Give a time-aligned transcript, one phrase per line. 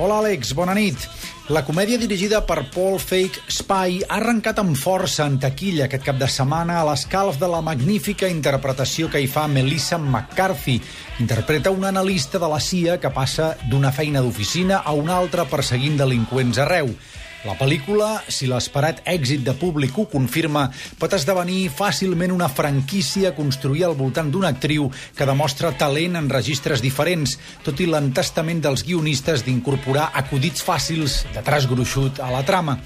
[0.00, 1.02] Hola, Àlex, bona nit.
[1.52, 6.16] La comèdia dirigida per Paul Fake Spy ha arrencat amb força en taquilla aquest cap
[6.16, 10.78] de setmana a l'escalf de la magnífica interpretació que hi fa Melissa McCarthy.
[11.20, 16.00] Interpreta una analista de la CIA que passa d'una feina d'oficina a una altra perseguint
[16.00, 16.88] delinqüents arreu.
[17.42, 20.68] La pel·lícula, si l'esperat èxit de públic ho confirma,
[21.00, 24.86] pot esdevenir fàcilment una franquícia a construir al voltant d'una actriu
[25.18, 27.34] que demostra talent en registres diferents,
[27.66, 32.76] tot i l'entestament dels guionistes d'incorporar acudits fàcils de traç gruixut a la trama.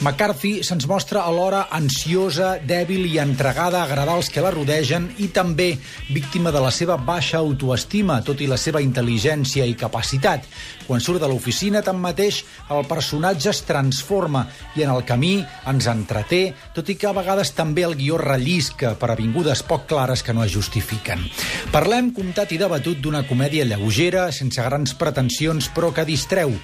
[0.00, 5.28] McCarthy se'ns mostra alhora ansiosa, dèbil i entregada a agradar els que la rodegen i
[5.30, 5.76] també
[6.10, 10.50] víctima de la seva baixa autoestima, tot i la seva intel·ligència i capacitat.
[10.90, 12.42] Quan surt de l'oficina, tanmateix,
[12.74, 14.46] el personatge es transforma transforma
[14.76, 18.94] i en el camí ens entreté, tot i que a vegades també el guió rellisca
[18.98, 21.26] per avingudes poc clares que no es justifiquen.
[21.72, 26.54] Parlem, comptat i debatut, d'una comèdia lleugera, sense grans pretensions, però que distreu.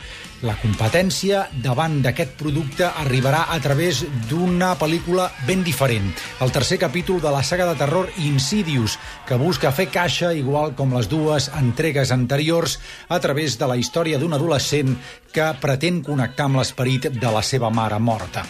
[0.44, 6.11] La competència davant d'aquest producte arribarà a través d'una pel·lícula ben diferent.
[6.44, 10.92] El tercer capítol de la saga de terror Insidious, que busca fer caixa, igual com
[10.92, 12.77] les dues entregues anteriors,
[13.08, 14.92] a través de la història d'un adolescent
[15.33, 18.44] que pretén connectar amb l'esperit de la seva mare morta.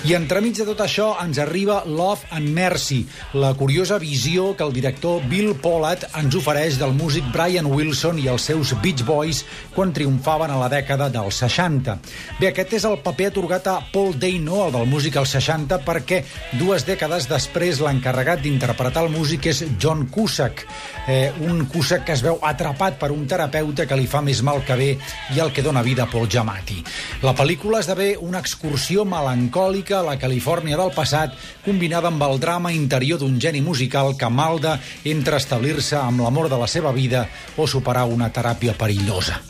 [0.00, 3.02] I entremig de tot això ens arriba Love and Mercy,
[3.36, 8.24] la curiosa visió que el director Bill Pollard ens ofereix del músic Brian Wilson i
[8.32, 9.42] els seus Beach Boys
[9.74, 11.98] quan triomfaven a la dècada dels 60.
[12.38, 16.22] Bé, aquest és el paper atorgat a Paul Dano, el del músic als 60, perquè
[16.56, 20.64] dues dècades després l'encarregat d'interpretar el músic és John Cusack,
[21.12, 24.64] eh, un Cusack que es veu atrapat per un terapeuta que li fa més mal
[24.64, 24.90] que bé
[25.36, 26.80] i el que dona vida a Paul Giamatti.
[27.20, 32.72] La pel·lícula esdevé una excursió melancòlica a la Califòrnia del passat, combinada amb el drama
[32.72, 37.66] interior d'un geni musical que malda entre establir-se amb l'amor de la seva vida o
[37.66, 39.40] superar una teràpia perillosa.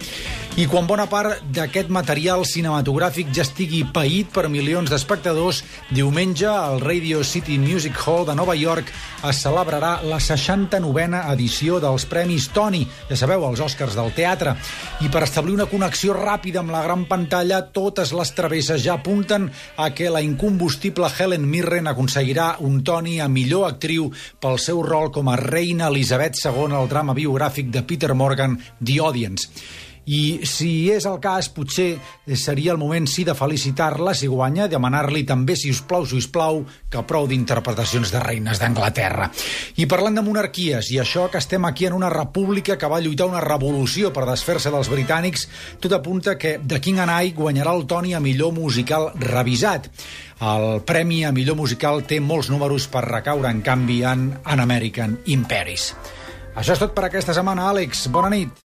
[0.58, 5.60] I quan bona part d'aquest material cinematogràfic ja estigui paït per milions d'espectadors,
[5.94, 8.90] diumenge al Radio City Music Hall de Nova York
[9.28, 14.56] es celebrarà la 69a edició dels Premis Tony, ja sabeu, els Oscars del teatre.
[15.06, 19.46] I per establir una connexió ràpida amb la gran pantalla, totes les travesses ja apunten
[19.78, 24.10] a que la incombustible Helen Mirren aconseguirà un Tony a millor actriu
[24.42, 28.98] pel seu rol com a reina Elisabet II al drama biogràfic de Peter Morgan, The
[28.98, 29.88] Audience.
[30.06, 31.98] I si és el cas, potser
[32.38, 36.28] seria el moment sí de felicitar-la si guanya, demanar-li també, si us plau, si us
[36.32, 39.28] plau, que prou d'interpretacions de reines d'Anglaterra.
[39.76, 43.28] I parlant de monarquies, i això que estem aquí en una república que va lluitar
[43.30, 45.46] una revolució per desfer-se dels britànics,
[45.80, 49.90] tot apunta que The King and I guanyarà el Tony a millor musical revisat.
[50.40, 55.18] El premi a millor musical té molts números per recaure, en canvi, en An American
[55.26, 55.92] in Paris.
[56.56, 58.08] Això és tot per aquesta setmana, Àlex.
[58.10, 58.69] Bona nit.